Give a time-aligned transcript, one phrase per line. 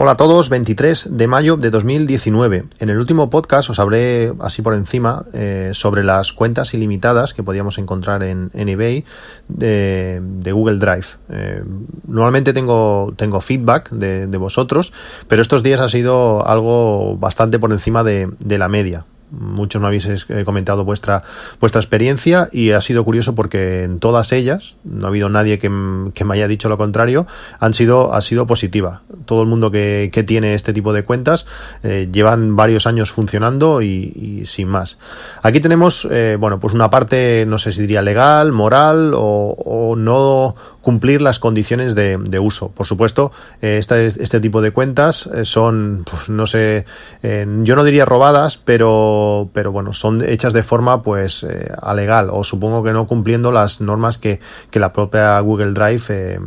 [0.00, 2.66] Hola a todos, 23 de mayo de 2019.
[2.78, 7.42] En el último podcast os hablé así por encima eh, sobre las cuentas ilimitadas que
[7.42, 9.04] podíamos encontrar en, eBay
[9.48, 11.06] de, Google Drive.
[11.30, 11.64] Eh,
[12.06, 14.92] normalmente tengo, tengo feedback de, vosotros,
[15.26, 19.04] pero estos días ha sido algo bastante por encima de la media.
[19.30, 21.22] Muchos me habéis eh, comentado vuestra,
[21.60, 25.68] vuestra experiencia y ha sido curioso porque en todas ellas, no ha habido nadie que,
[25.68, 27.26] me haya dicho lo contrario,
[27.60, 29.02] han sido, ha sido positiva.
[29.26, 31.46] Todo el mundo que, tiene este tipo de cuentas
[31.82, 34.98] eh, llevan varios años funcionando y, sin más.
[35.42, 40.56] Aquí tenemos, eh, bueno, pues una parte, no sé si diría legal, moral o no
[40.88, 42.70] cumplir las condiciones de, uso.
[42.70, 46.86] Por supuesto, eh, este, tipo de cuentas eh, son, pues, no sé,
[47.22, 52.42] yo no diría robadas, pero, pero bueno, son hechas de forma pues eh, alegal o
[52.42, 54.40] supongo que no cumpliendo las normas que,
[54.70, 56.40] que la propia Google Drive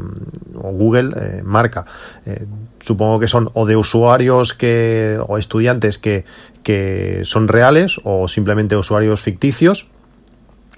[0.56, 1.86] o Google marca.
[2.80, 6.26] supongo que son o de usuarios que o estudiantes que,
[6.64, 9.92] que son reales o simplemente usuarios ficticios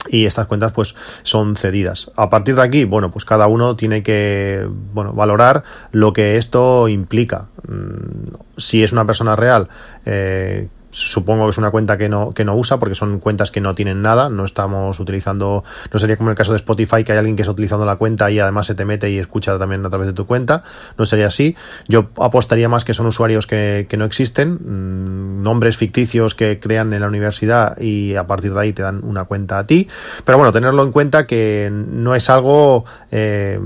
[0.10, 2.12] y estas cuentas pues son cedidas.
[2.16, 6.88] A partir de aquí, bueno, pues cada uno tiene que bueno, valorar lo que esto
[6.88, 7.50] implica.
[7.68, 9.70] Mm, si es una persona real,
[10.06, 13.60] eh, supongo que es una cuenta que no, que no usa porque son cuentas que
[13.62, 17.18] no tienen nada, no estamos utilizando, no sería como el caso de Spotify que hay
[17.18, 19.90] alguien que está utilizando la cuenta y además se te mete y escucha también a
[19.90, 20.64] través de tu cuenta,
[20.98, 21.56] no sería así.
[21.88, 26.94] Yo apostaría más que son usuarios que, que no existen, mm, nombres ficticios que crean
[26.94, 29.88] en la universidad y a partir de ahí te dan una cuenta a ti,
[30.24, 33.60] pero bueno, tenerlo en cuenta que no es algo eh,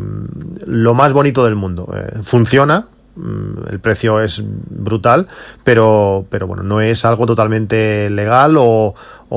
[0.66, 1.89] lo más bonito del mundo.
[1.94, 2.88] Eh, funciona,
[3.69, 5.27] el precio es brutal,
[5.63, 8.94] pero, pero bueno, no es algo totalmente legal o,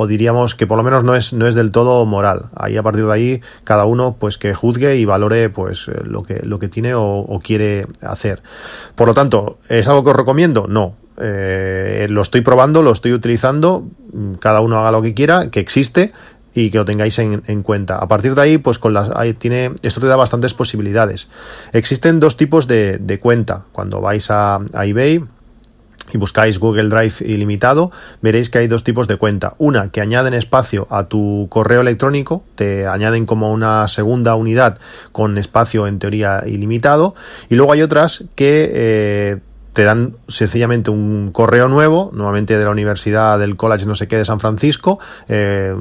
[0.06, 2.46] diríamos que por lo menos no es, no es del todo moral.
[2.54, 6.22] Ahí a partir de ahí cada uno pues que juzgue y valore pues eh, lo
[6.22, 8.42] que, lo que tiene o, quiere hacer.
[8.94, 10.66] Por lo tanto, ¿es algo que os recomiendo?
[10.68, 10.94] No.
[11.22, 13.84] Eh, lo estoy probando, lo estoy utilizando,
[14.38, 16.12] cada uno haga lo que quiera, que existe,
[16.54, 17.96] y que lo tengáis en, cuenta.
[17.96, 21.28] A partir de ahí, pues con las, tiene, esto te da bastantes posibilidades.
[21.72, 23.66] Existen dos tipos de, cuenta.
[23.72, 25.24] Cuando vais a, eBay
[26.12, 29.54] y buscáis Google Drive ilimitado, veréis que hay dos tipos de cuenta.
[29.58, 34.78] Una que añaden espacio a tu correo electrónico, te añaden como una segunda unidad
[35.12, 37.14] con espacio en teoría ilimitado.
[37.48, 39.38] Y luego hay otras que eh,
[39.72, 44.16] te dan sencillamente un correo nuevo, nuevamente de la Universidad del College no sé qué
[44.16, 44.98] de San Francisco,
[45.28, 45.74] eh,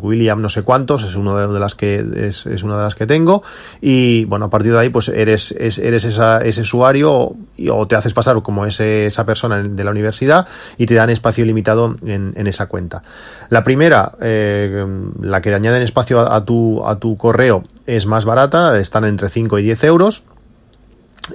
[0.00, 3.42] William no sé cuántos, es uno de, las que es, una de las que tengo,
[3.80, 7.34] y bueno, a partir de ahí pues eres, eres ese usuario
[7.70, 10.46] o, te haces pasar como ese, esa persona de la universidad
[10.78, 13.02] y te dan espacio ilimitado en, esa cuenta.
[13.50, 14.86] La primera, eh,
[15.20, 19.58] la que añaden espacio a, tu, a tu correo es más barata, están entre 5
[19.58, 20.33] y 10 euros, y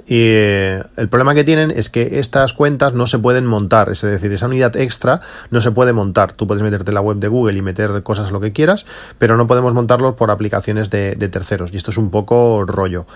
[0.06, 4.32] eh, el problema que tienen es que estas cuentas no se pueden montar, es decir,
[4.32, 5.20] esa unidad extra
[5.50, 6.32] no se puede montar.
[6.32, 8.86] Tú puedes meterte en la web de Google y meter cosas lo que quieras,
[9.18, 11.72] pero no podemos montarlo por aplicaciones de terceros.
[11.72, 13.06] Y esto es un poco rollo.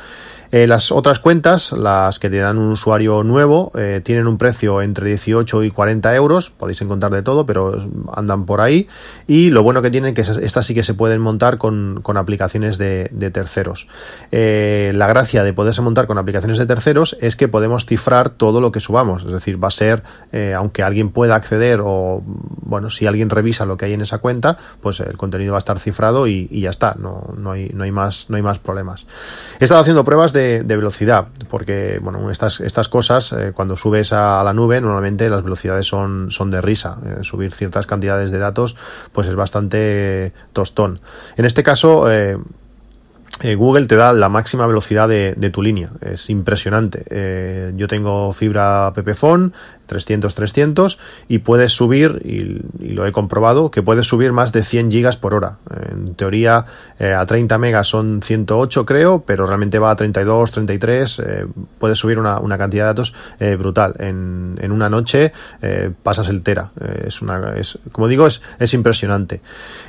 [0.54, 4.82] Eh, las otras cuentas, las que te dan un usuario nuevo, eh, tienen un precio
[4.82, 6.50] entre 18 y 40 euros.
[6.50, 7.76] Podéis encontrar de todo, pero
[8.12, 8.86] andan por ahí.
[9.26, 13.10] Y lo bueno que tienen que estas sí que se pueden montar con, aplicaciones de,
[13.32, 13.88] terceros.
[14.30, 18.60] Eh, la gracia de poderse montar con aplicaciones de terceros es que podemos cifrar todo
[18.60, 19.24] lo que subamos.
[19.24, 20.04] Es decir, va a ser,
[20.56, 24.56] aunque alguien pueda acceder o, bueno, si alguien revisa lo que hay en esa cuenta,
[24.80, 26.94] pues el contenido va a estar cifrado y, ya está.
[26.96, 29.04] No, no, hay, no, hay más, no hay más problemas.
[29.58, 34.12] He estado haciendo pruebas de de, velocidad, porque bueno, estas, estas cosas, eh, cuando subes
[34.12, 36.98] a, la nube, normalmente las velocidades son, son de risa.
[37.04, 38.76] Eh, subir ciertas cantidades de datos,
[39.12, 41.00] pues es bastante tostón.
[41.36, 42.06] En este caso,
[43.42, 45.90] eh, Google te da la máxima velocidad de, tu línea.
[46.00, 47.72] Es impresionante.
[47.76, 49.52] yo tengo fibra Pepephone,
[49.88, 50.98] 300-300
[51.28, 55.34] y puedes subir, y, lo he comprobado, que puedes subir más de 100 gigas por
[55.34, 55.58] hora.
[55.90, 56.66] En teoría
[56.98, 61.46] eh, a 30 megas son 108 creo, pero realmente va a 32, 33, eh,
[61.78, 63.94] puedes subir una, cantidad de datos eh, brutal.
[63.98, 65.32] En, una noche
[66.02, 66.72] pasas el tera.
[67.06, 69.40] es una, es, como digo, es, es impresionante.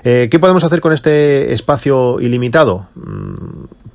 [0.04, 2.88] ¿Qué podemos hacer con este espacio ilimitado?
[2.94, 3.35] Mm,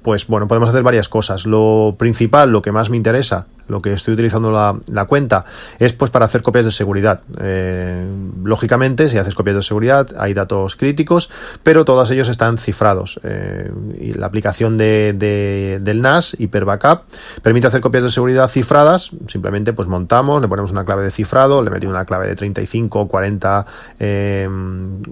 [0.02, 1.46] pues bueno, podemos hacer varias cosas.
[1.46, 5.44] Lo principal, lo que más me interesa, lo que estoy utilizando la, cuenta
[5.78, 7.20] es pues para hacer copias de seguridad.
[7.40, 8.04] Eh,
[8.44, 11.30] lógicamente, si haces copias de seguridad hay datos críticos,
[11.62, 13.20] pero todos ellos están cifrados.
[13.22, 17.02] Eh, y la aplicación de, del NAS, Hyper Backup,
[17.42, 19.10] permite hacer copias de seguridad cifradas.
[19.28, 23.08] Simplemente pues montamos, le ponemos una clave de cifrado, le metemos una clave de 35,
[23.08, 23.66] 40
[24.00, 24.48] eh,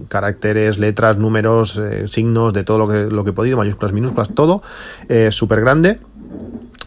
[0.07, 4.61] caracteres, letras, números, signos, de todo lo que, lo que he podido, mayúsculas, minúsculas, todo
[5.31, 5.99] súper grande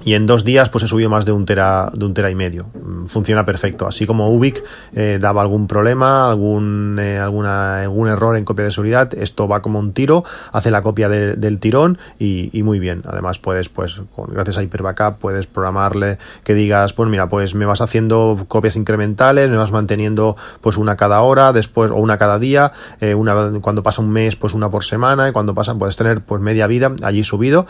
[0.04, 2.34] y en dos días pues he subido más de un tera de un tera y
[2.34, 2.66] medio
[3.06, 4.62] funciona perfecto así como Ubic
[4.94, 9.62] eh, daba algún problema algún eh, alguna algún error en copia de seguridad esto va
[9.62, 14.32] como un tiro hace la copia del tirón y, muy bien además puedes pues con,
[14.32, 18.76] gracias a Hyper Backup puedes programarle que digas pues mira pues me vas haciendo copias
[18.76, 23.50] incrementales me vas manteniendo pues una cada hora después o una cada día eh, una
[23.60, 26.66] cuando pasa un mes pues una por semana y cuando pasan puedes tener pues media
[26.66, 27.66] vida allí subido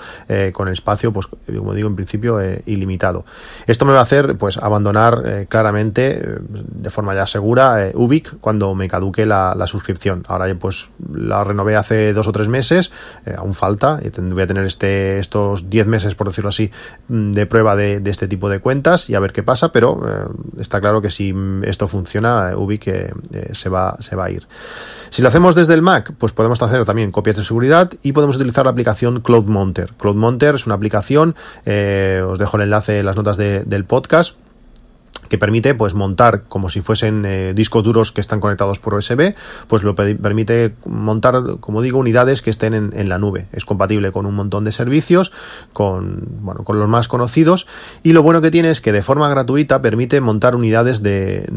[0.52, 3.25] con espacio pues como digo en principio eh, ilimitado.
[3.67, 8.39] Esto me va a hacer pues abandonar eh, claramente eh, de forma ya segura Ubic
[8.41, 10.25] cuando me caduque la, suscripción.
[10.29, 12.91] Ahora pues la renové hace dos o tres meses,
[13.37, 16.71] aún falta, y voy a tener este, estos 10 meses, por decirlo así,
[17.09, 20.81] mm, de prueba de, este tipo de cuentas y a ver qué pasa, pero está
[20.81, 22.85] claro que si esto funciona, Ubic
[23.53, 24.47] se, va, se va a ir.
[25.09, 28.37] Si lo hacemos desde el Mac, pues podemos hacer también copias de seguridad y podemos
[28.37, 29.93] utilizar la aplicación Cloud Monter.
[29.99, 31.35] Cloud es una aplicación
[31.65, 34.42] os dejo el enlace en las notas del podcast
[35.32, 39.34] que permite pues montar como si fuesen eh, discos duros que están conectados por USB,
[39.67, 43.46] pues lo permite montar, como digo, unidades que estén en, la nube.
[43.50, 45.32] Es compatible con un montón de servicios,
[45.73, 47.67] con bueno, con los más conocidos
[48.02, 51.49] y lo bueno que tiene es que de forma gratuita permite montar unidades de,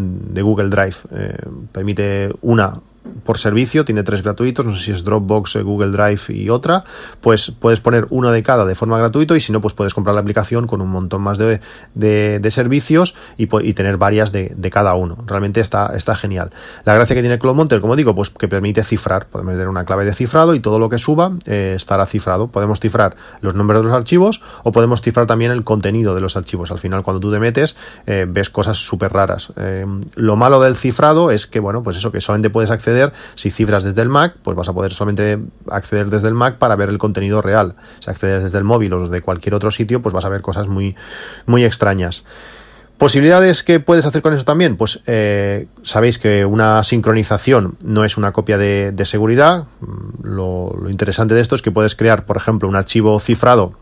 [0.41, 0.95] Google Drive.
[1.11, 1.35] Eh,
[1.73, 2.79] permite una
[3.23, 6.83] por servicio, tiene tres gratuitos, no sé si es Dropbox, eh, Google Drive y otra,
[7.21, 10.13] pues puedes poner uno de cada de forma gratuita y si no, pues puedes comprar
[10.15, 11.59] la aplicación con un montón más de,
[11.93, 15.17] de, servicios y, tener varias de, de, cada uno.
[15.25, 16.51] Realmente está, está genial.
[16.85, 20.05] La gracia que tiene CloudMonter, como digo, pues que permite cifrar, podemos tener una clave
[20.05, 22.47] de cifrado y todo lo que suba eh, estará cifrado.
[22.47, 26.37] Podemos cifrar los nombres de los archivos o podemos cifrar también el contenido de los
[26.37, 26.71] archivos.
[26.71, 27.75] Al final, cuando tú te metes,
[28.05, 29.51] eh, ves cosas súper raras.
[30.15, 32.94] lo malo del cifrado es que, bueno, pues eso, que solamente puedes acceder
[33.35, 35.39] si cifras desde el Mac, pues vas a poder solamente
[35.69, 37.75] acceder desde el Mac para ver el contenido real.
[37.99, 40.67] Si accedes desde el móvil o desde cualquier otro sitio, pues vas a ver cosas
[40.67, 40.95] muy,
[41.45, 42.23] muy extrañas.
[42.97, 44.77] ¿Posibilidades que puedes hacer con eso también?
[44.77, 49.65] Pues eh, sabéis que una sincronización no es una copia de, seguridad.
[50.23, 53.73] lo, interesante de esto es que puedes crear, por ejemplo, un archivo cifrado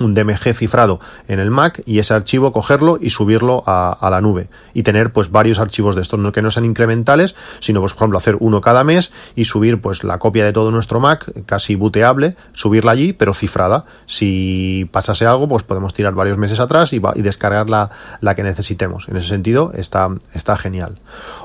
[0.00, 4.48] un DMG cifrado en el Mac y ese archivo cogerlo y subirlo a, la nube
[4.74, 6.18] y tener pues varios archivos de estos.
[6.18, 9.80] No que no sean incrementales sino pues por ejemplo hacer uno cada mes y subir
[9.80, 13.84] pues la copia de todo nuestro Mac casi booteable subirla allí pero cifrada.
[14.06, 17.90] Si pasase algo pues podemos tirar varios meses atrás y, y descargar la,
[18.20, 19.08] la, que necesitemos.
[19.08, 20.94] En ese sentido está, está genial.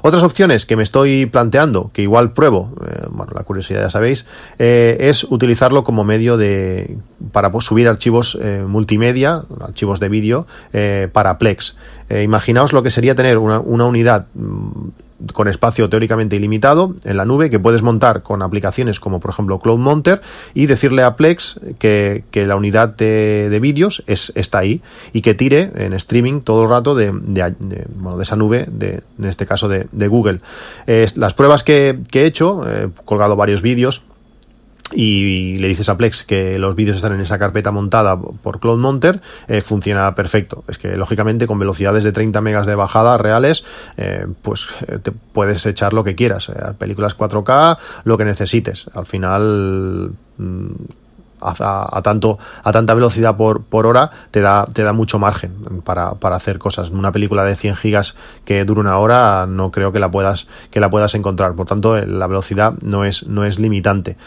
[0.01, 4.25] Otras opciones que me estoy planteando que igual pruebo eh, bueno la curiosidad ya sabéis
[4.59, 6.97] eh, es utilizarlo como medio de
[7.31, 11.77] para pues, subir archivos eh, multimedia, archivos de vídeo, eh, para Plex.
[12.09, 17.25] Eh, imaginaos lo que sería tener una, unidad mm, con espacio teóricamente ilimitado en la
[17.25, 20.21] nube que puedes montar con aplicaciones como por ejemplo Cloud Monter
[20.55, 24.81] y decirle a Plex que, la unidad de, vídeos es, está ahí
[25.13, 27.53] y que tire en streaming todo el rato de, de,
[28.21, 30.39] esa nube, de, en este caso de, Google.
[30.87, 34.01] las pruebas que, que he hecho, he colgado varios vídeos
[34.93, 38.79] y le dices a Plex que los vídeos están en esa carpeta montada por Cloud
[38.79, 40.63] Monter, eh, funciona perfecto.
[40.67, 43.63] Es que lógicamente con velocidades de 30 megas de bajada reales,
[43.97, 48.85] eh, pues eh, te puedes echar lo que quieras, películas 4K, lo que necesites.
[48.93, 50.11] Al final
[51.41, 55.81] mm, a, tanto, a tanta velocidad por, por hora te da, te da mucho margen
[55.83, 56.89] para, para, hacer cosas.
[56.89, 60.79] Una película de 100 gigas que dura una hora no creo que la puedas, que
[60.79, 61.55] la puedas encontrar.
[61.55, 64.17] Por tanto, la velocidad no es, no es limitante.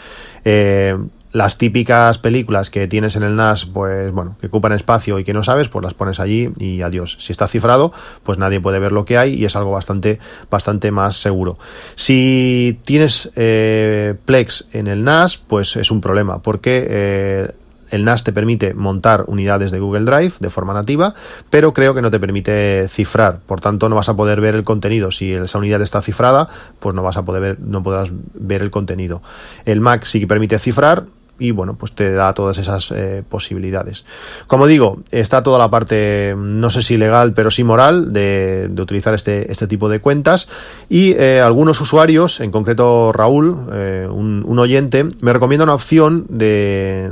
[0.43, 0.97] Eh,
[1.35, 5.33] las típicas películas que tienes en el NAS, pues bueno, que ocupan espacio y que
[5.33, 7.17] no sabes, pues las pones allí y adiós.
[7.19, 7.91] Si está cifrado,
[8.23, 11.59] pues nadie puede ver lo que hay y es algo bastante, bastante más seguro.
[11.95, 17.51] Si tienes eh, Plex en el NAS, pues es un problema, porque eh,
[17.91, 21.15] el NAS te permite montar unidades de Google Drive de forma nativa,
[21.49, 23.39] pero creo que no te permite cifrar.
[23.39, 25.11] Por tanto, no vas a poder ver el contenido.
[25.11, 26.47] Si esa unidad está cifrada,
[26.79, 29.21] pues no vas a poder ver, no podrás ver el contenido.
[29.65, 34.05] El Mac sí que permite cifrar, y bueno, pues te da todas esas eh, posibilidades.
[34.47, 39.13] Como digo, está toda la parte, no sé si legal, pero sí moral, de, utilizar
[39.13, 40.47] este, este tipo de cuentas.
[40.89, 46.25] Y eh, algunos usuarios, en concreto Raúl, eh, un, un oyente, me recomienda una opción
[46.29, 47.11] de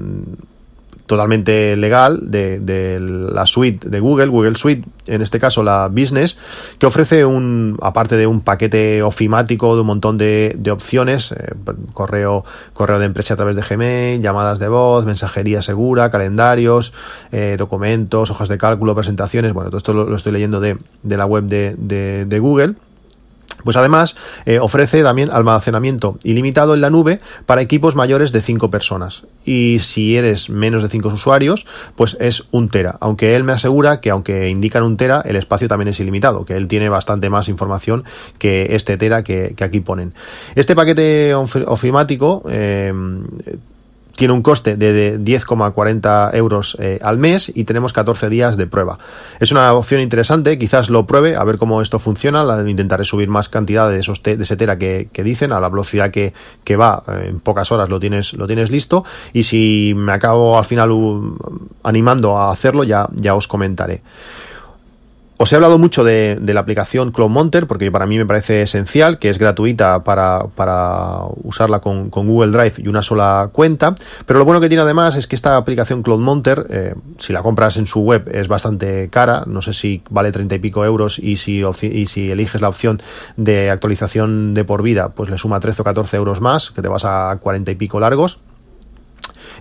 [1.05, 6.37] totalmente legal de, la suite de Google, Google Suite, en este caso la Business,
[6.79, 11.53] que ofrece un, aparte de un paquete ofimático de un montón de, opciones, eh,
[11.93, 16.93] correo, correo de empresa a través de Gmail, llamadas de voz, mensajería segura, calendarios,
[17.31, 21.45] eh, documentos, hojas de cálculo, presentaciones, bueno, todo esto lo, estoy leyendo de, la web
[21.45, 22.75] de Google.
[23.63, 24.15] Pues además
[24.45, 29.23] eh, ofrece también almacenamiento ilimitado en la nube para equipos mayores de 5 personas.
[29.45, 31.65] Y si eres menos de 5 usuarios,
[31.95, 32.97] pues es un tera.
[33.01, 36.55] Aunque él me asegura que aunque indican un tera, el espacio también es ilimitado, que
[36.55, 38.03] él tiene bastante más información
[38.37, 40.13] que este tera que, aquí ponen.
[40.55, 42.93] Este paquete ofimático eh,
[44.15, 48.97] tiene un coste de 10,40 euros eh, al mes y tenemos 14 días de prueba.
[49.39, 52.43] Es una opción interesante, quizás lo pruebe, a ver cómo esto funciona.
[52.67, 56.33] Intentaré subir más cantidad de, esos de ese tera que, dicen, a la velocidad que,
[56.75, 59.03] va, eh, en pocas horas lo tienes, lo tienes listo.
[59.33, 60.91] Y si me acabo al final
[61.83, 64.01] animando a hacerlo, ya, ya os comentaré.
[65.43, 69.19] Os he hablado mucho de, la aplicación Cloud Monter porque para mí me parece esencial,
[69.19, 70.45] que es gratuita para,
[71.43, 73.93] usarla con, Google Drive y una sola cuenta.
[74.25, 77.43] Pero lo bueno que tiene además es que esta aplicación Cloud Monter, eh, si la
[77.43, 79.43] compras en su web, es bastante cara.
[79.45, 81.59] No sé si vale 30 y pico euros y si,
[82.31, 83.01] eliges la opción
[83.35, 86.87] de actualización de por vida, pues le suma 13 o 14 euros más, que te
[86.87, 88.39] vas a 40 y pico largos.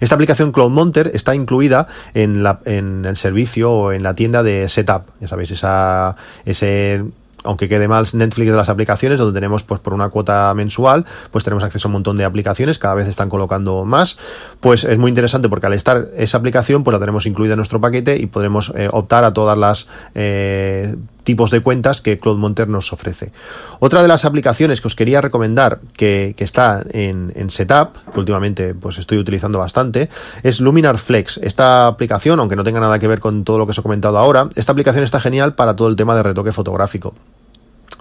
[0.01, 4.69] Esta aplicación CloudMonter está incluida en, la, en el servicio o en la tienda de
[4.69, 5.03] Setup.
[5.21, 7.05] Ya sabéis, esa, ese
[7.45, 11.45] aunque quede mal Netflix de las aplicaciones, donde tenemos pues por una cuota mensual, pues
[11.45, 14.19] tenemos acceso a un montón de aplicaciones, cada vez están colocando más,
[14.61, 17.81] pues es muy interesante porque al estar esa aplicación, pues la tenemos incluida en nuestro
[17.81, 22.93] paquete y podremos eh, optar a todas las eh, tipos de cuentas que CloudMonter nos
[22.93, 23.33] ofrece.
[23.79, 28.99] Otra de las aplicaciones que os quería recomendar que, está en, Setup, que últimamente pues
[28.99, 30.09] estoy utilizando bastante,
[30.43, 31.39] es Luminar Flex.
[31.39, 34.19] Esta aplicación, aunque no tenga nada que ver con todo lo que os he comentado
[34.19, 37.15] ahora, esta aplicación está genial para todo el tema de retoque fotográfico.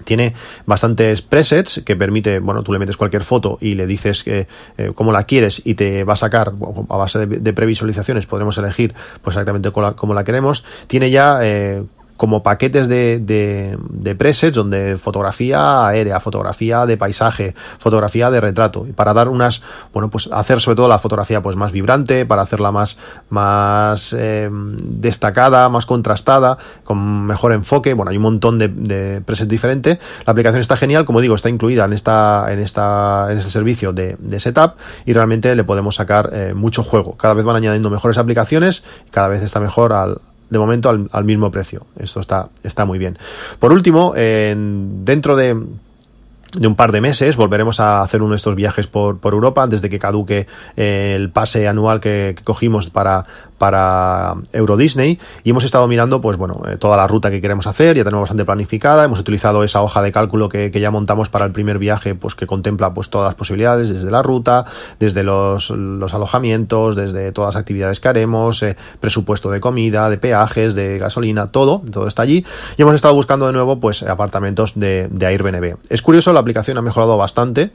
[0.03, 0.33] Tiene
[0.65, 4.47] bastantes presets que permite, bueno, tú le metes cualquier foto y le dices que,
[4.77, 6.53] eh, cómo la quieres y te va a sacar
[6.89, 10.63] a base de, previsualizaciones, podremos elegir pues exactamente cómo la, queremos.
[10.87, 11.83] Tiene ya eh,
[12.21, 19.15] como paquetes de, presets donde fotografía aérea, fotografía de paisaje, fotografía de retrato, y para
[19.15, 22.99] dar unas, bueno, pues hacer sobre todo la fotografía pues más vibrante, para hacerla más,
[23.31, 29.49] más eh, destacada, más contrastada, con mejor enfoque, bueno, hay un montón de, de presets
[29.49, 33.49] diferentes, la aplicación está genial, como digo, está incluida en esta, en esta, en este
[33.49, 34.75] servicio de, setup
[35.07, 39.27] y realmente le podemos sacar eh, mucho juego, cada vez van añadiendo mejores aplicaciones, cada
[39.27, 40.21] vez está mejor al,
[40.51, 41.87] de momento al, mismo precio.
[41.97, 43.17] Esto está, está muy bien.
[43.57, 45.57] Por último, dentro de
[46.51, 47.35] de un par de meses.
[47.35, 51.13] Volveremos a hacer uno de estos viajes por, por Europa antes de que caduque eh,
[51.15, 53.25] el pase anual que, cogimos para,
[53.57, 55.19] para Euro Disney.
[55.43, 57.95] Y hemos estado mirando pues bueno eh, toda la ruta que queremos hacer.
[57.95, 59.03] Ya tenemos bastante planificada.
[59.03, 62.47] Hemos utilizado esa hoja de cálculo que, ya montamos para el primer viaje pues que
[62.47, 64.65] contempla pues todas las posibilidades desde la ruta
[64.99, 70.17] desde los, los alojamientos desde todas las actividades que haremos eh, presupuesto de comida de
[70.17, 72.43] peajes de gasolina todo todo está allí.
[72.77, 75.75] Y hemos estado buscando de nuevo pues apartamentos de, de Airbnb.
[75.89, 77.71] Es curioso la aplicación ha mejorado bastante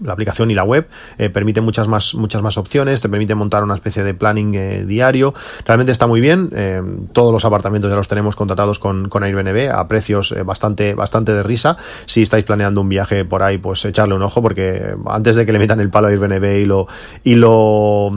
[0.00, 3.62] la aplicación y la web eh, permite muchas más muchas más opciones te permite montar
[3.62, 5.34] una especie de planning eh, diario.
[5.64, 6.82] Realmente está muy bien eh,
[7.12, 11.42] todos los apartamentos ya los tenemos contratados con, con Airbnb a precios bastante bastante de
[11.42, 11.76] risa.
[12.06, 15.52] Si estáis planeando un viaje por ahí pues echarle un ojo porque antes de que
[15.52, 16.88] le metan el palo a Airbnb y lo
[17.24, 18.08] y lo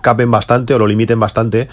[0.00, 1.68] capen bastante o lo limiten bastante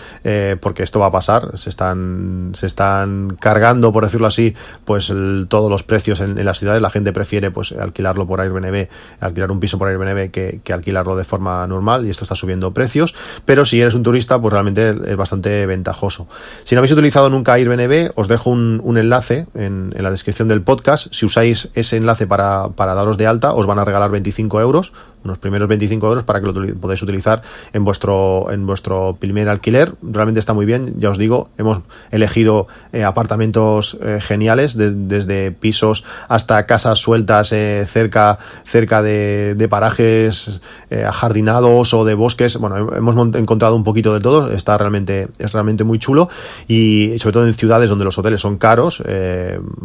[0.60, 4.56] porque esto va a pasar se están se están cargando por decirlo así
[4.86, 5.12] pues
[5.48, 8.88] todos los precios en, en, las ciudades la gente prefiere pues alquilarlo por Airbnb
[9.20, 12.74] alquilar un piso por Airbnb que, que alquilarlo de forma normal y esto está subiendo
[12.74, 13.14] precios,
[13.46, 16.28] pero si eres un turista pues realmente es bastante ventajoso.
[16.64, 20.62] Si no habéis utilizado nunca Airbnb, os dejo un, enlace en, en, la descripción del
[20.62, 21.08] podcast.
[21.14, 24.92] Si usáis ese enlace para, para daros de alta, os van a regalar 25 euros
[25.24, 27.42] unos primeros 25 euros para que lo podáis utilizar
[27.74, 29.94] en vuestro, en vuestro primer alquiler.
[30.02, 36.04] Realmente está muy bien, ya os digo, hemos elegido eh, apartamentos eh, geniales, desde pisos
[36.28, 40.62] hasta casas sueltas eh, cerca, cerca de, de parajes
[41.06, 42.58] ajardinados o de bosques.
[42.58, 46.30] Bueno, hemos encontrado un poquito de todo, está realmente, es realmente muy chulo
[46.68, 49.04] y sobre todo en ciudades donde los hoteles son caros,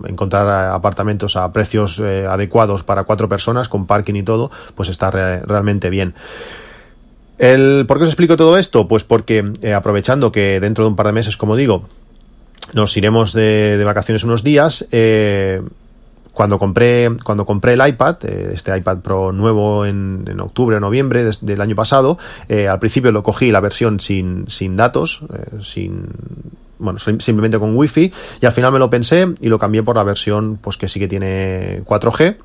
[0.07, 5.24] encontrar apartamentos a precios adecuados para cuatro personas con parking y todo, pues está realmente
[5.47, 6.15] realmente bien.
[7.39, 8.87] El, ¿Por qué os explico todo esto?
[8.87, 11.89] Pues porque eh, aprovechando que dentro de un par de meses, como digo,
[12.73, 15.61] nos iremos de, vacaciones unos días, eh,
[16.35, 21.25] cuando compré, cuando compré el iPad, eh, este iPad Pro nuevo en, octubre o noviembre
[21.41, 26.09] del año pasado, eh, al principio lo cogí la versión sin, sin datos, eh, sin
[26.79, 30.03] bueno, simplemente con wifi y al final me lo pensé y lo cambié por la
[30.03, 32.37] versión pues que sí que tiene 4G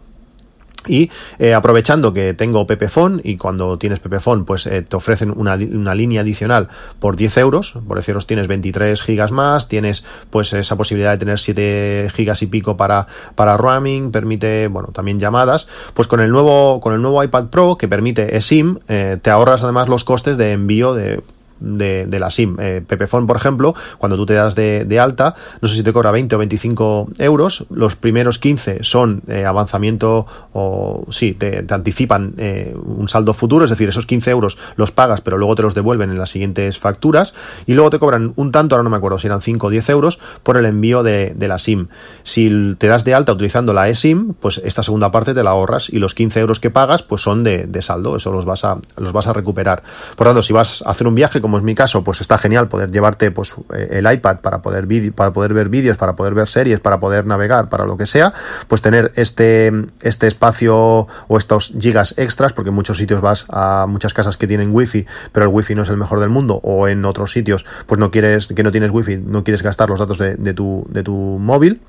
[0.90, 5.56] y eh, aprovechando que tengo Pepephone y cuando tienes Pepephone pues eh, te ofrecen una,
[5.56, 6.70] una, línea adicional
[7.00, 11.40] por 10 euros, por deciros tienes 23 gigas más, tienes pues esa posibilidad de tener
[11.40, 16.82] 7 gigas y pico para, para roaming, permite bueno también llamadas, pues con el nuevo,
[16.82, 20.54] con el nuevo iPad Pro que permite eSIM, eh, te ahorras además los costes de
[20.54, 21.22] envío de
[21.60, 22.58] de, la SIM.
[22.60, 26.12] Eh, Pepephone, por ejemplo, cuando tú te das de, alta, no sé si te cobra
[26.12, 32.76] 20 o 25 euros, los primeros 15 son eh, avanzamiento o sí, te, anticipan eh,
[32.84, 36.10] un saldo futuro, es decir, esos 15 euros los pagas, pero luego te los devuelven
[36.10, 37.34] en las siguientes facturas
[37.66, 39.90] y luego te cobran un tanto, ahora no me acuerdo si eran 5 o 10
[39.90, 41.88] euros por el envío de, la SIM.
[42.24, 45.90] Si te das de alta utilizando la eSIM, pues esta segunda parte te la ahorras
[45.90, 48.78] y los 15 euros que pagas pues son de, de saldo, eso los vas a,
[48.98, 49.82] los vas a recuperar.
[50.16, 52.68] Por tanto, si vas a hacer un viaje como es mi caso, pues está genial
[52.68, 56.48] poder llevarte pues eh, el iPad para poder para poder ver vídeos, para poder ver
[56.48, 58.34] series, para poder navegar, para lo que sea,
[58.68, 63.86] pues tener este este espacio o estos gigas extras, porque en muchos sitios vas a
[63.88, 66.88] muchas casas que tienen wifi, pero el wifi no es el mejor del mundo, o
[66.88, 70.18] en otros sitios, pues no quieres que no tienes wifi, no quieres gastar los datos
[70.18, 71.82] de tu de tu móvil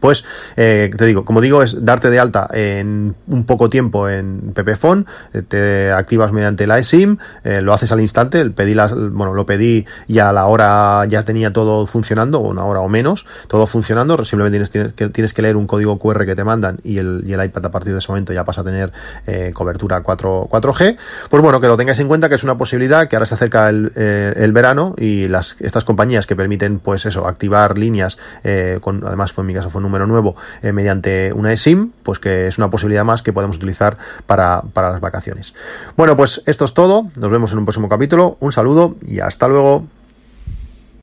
[0.00, 0.24] pues
[0.56, 5.04] eh, te digo, como digo, es darte de alta en un poco tiempo en Pepephone,
[5.32, 9.46] eh, te activas mediante la eSIM, eh, lo haces al instante, pedí las, bueno, lo
[9.46, 14.24] pedí y a la hora ya tenía todo funcionando, una hora o menos, todo funcionando,
[14.24, 17.32] simplemente tienes, que, tienes que leer un código QR que te mandan y el, y
[17.32, 18.92] el iPad a partir de ese momento ya pasa a tener
[19.26, 20.96] eh, cobertura 4, 4G.
[21.28, 23.68] Pues bueno, que lo tengáis en cuenta que es una posibilidad, que ahora se acerca
[23.68, 28.18] el, eh, el verano y las, estas compañías que permiten, pues eso, activar líneas,
[28.80, 32.46] con, además fue en mi caso fue número nuevo eh, mediante una eSIM, pues que
[32.46, 35.54] es una posibilidad más que podemos utilizar para, para las vacaciones.
[35.96, 37.10] Bueno, pues esto es todo.
[37.16, 38.36] Nos vemos en un próximo capítulo.
[38.40, 39.99] Un saludo y hasta luego.